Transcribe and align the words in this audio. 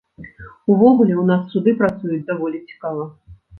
Увогуле 0.71 1.13
ў 1.17 1.23
нас 1.31 1.45
суды 1.53 1.75
працуюць 1.83 2.27
даволі 2.33 2.65
цікава. 2.73 3.09